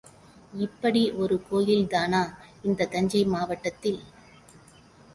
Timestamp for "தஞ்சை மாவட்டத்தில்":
2.91-4.01